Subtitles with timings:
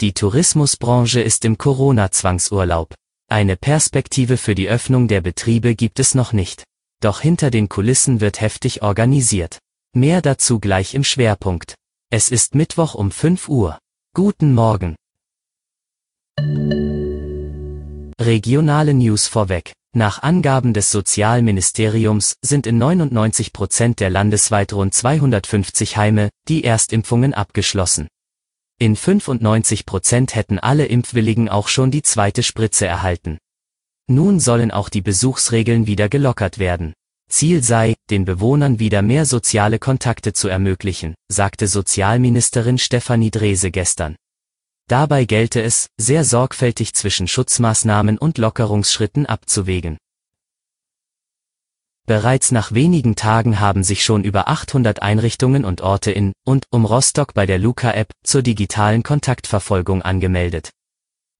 [0.00, 2.94] Die Tourismusbranche ist im Corona-Zwangsurlaub.
[3.28, 6.64] Eine Perspektive für die Öffnung der Betriebe gibt es noch nicht.
[7.02, 9.58] Doch hinter den Kulissen wird heftig organisiert.
[9.94, 11.74] Mehr dazu gleich im Schwerpunkt.
[12.10, 13.78] Es ist Mittwoch um 5 Uhr.
[14.14, 14.96] Guten Morgen.
[18.18, 19.74] Regionale News vorweg.
[19.94, 27.34] Nach Angaben des Sozialministeriums sind in 99 Prozent der landesweit rund 250 Heime die Erstimpfungen
[27.34, 28.08] abgeschlossen.
[28.82, 33.36] In 95 Prozent hätten alle Impfwilligen auch schon die zweite Spritze erhalten.
[34.06, 36.94] Nun sollen auch die Besuchsregeln wieder gelockert werden.
[37.28, 44.16] Ziel sei, den Bewohnern wieder mehr soziale Kontakte zu ermöglichen, sagte Sozialministerin Stefanie Drese gestern.
[44.88, 49.98] Dabei gelte es, sehr sorgfältig zwischen Schutzmaßnahmen und Lockerungsschritten abzuwägen.
[52.10, 56.84] Bereits nach wenigen Tagen haben sich schon über 800 Einrichtungen und Orte in und um
[56.84, 60.70] Rostock bei der Luca-App zur digitalen Kontaktverfolgung angemeldet.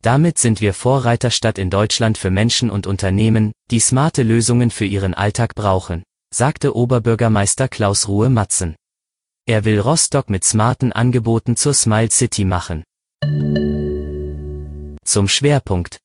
[0.01, 5.13] Damit sind wir Vorreiterstadt in Deutschland für Menschen und Unternehmen, die smarte Lösungen für ihren
[5.13, 8.77] Alltag brauchen, sagte Oberbürgermeister Klaus Ruhe Matzen.
[9.47, 12.85] Er will Rostock mit smarten Angeboten zur Smile City machen.
[15.05, 15.99] Zum Schwerpunkt,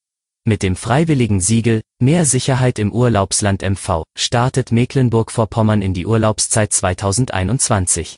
[0.48, 8.18] mit dem freiwilligen Siegel Mehr Sicherheit im Urlaubsland MV startet Mecklenburg-Vorpommern in die Urlaubszeit 2021.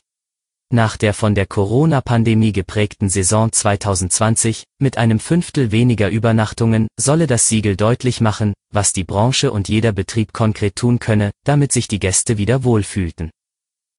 [0.70, 7.48] Nach der von der Corona-Pandemie geprägten Saison 2020 mit einem Fünftel weniger Übernachtungen solle das
[7.48, 11.98] Siegel deutlich machen, was die Branche und jeder Betrieb konkret tun könne, damit sich die
[11.98, 13.30] Gäste wieder wohlfühlten.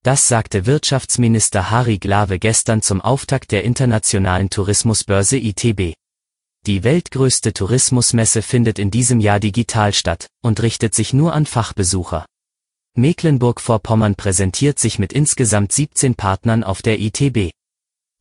[0.04, 5.96] Das sagte Wirtschaftsminister Harry Glawe gestern zum Auftakt der internationalen Tourismusbörse ITB.
[6.66, 12.26] Die weltgrößte Tourismusmesse findet in diesem Jahr digital statt und richtet sich nur an Fachbesucher.
[12.96, 17.52] Mecklenburg-Vorpommern präsentiert sich mit insgesamt 17 Partnern auf der ITB.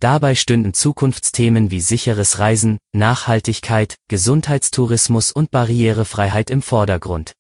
[0.01, 7.33] Dabei stünden Zukunftsthemen wie sicheres Reisen, Nachhaltigkeit, Gesundheitstourismus und Barrierefreiheit im Vordergrund.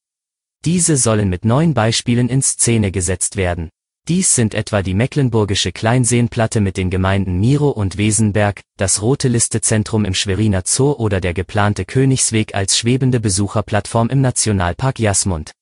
[0.64, 3.70] Diese sollen mit neun Beispielen in Szene gesetzt werden.
[4.08, 10.06] Dies sind etwa die mecklenburgische Kleinseenplatte mit den Gemeinden Miro und Wesenberg, das Rote Listezentrum
[10.06, 15.52] im Schweriner Zoo oder der geplante Königsweg als schwebende Besucherplattform im Nationalpark Jasmund.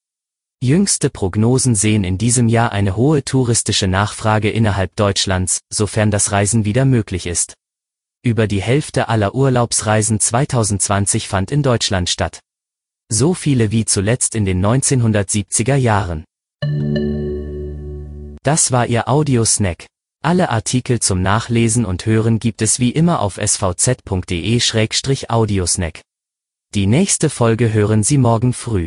[0.62, 6.65] Jüngste Prognosen sehen in diesem Jahr eine hohe touristische Nachfrage innerhalb Deutschlands, sofern das Reisen
[6.65, 7.55] wieder möglich ist.
[8.23, 12.39] Über die Hälfte aller Urlaubsreisen 2020 fand in Deutschland statt.
[13.09, 16.25] So viele wie zuletzt in den 1970er Jahren.
[18.47, 19.87] Das war Ihr Audiosnack.
[20.23, 26.01] Alle Artikel zum Nachlesen und Hören gibt es wie immer auf svz.de-audiosnack.
[26.73, 28.87] Die nächste Folge hören Sie morgen früh.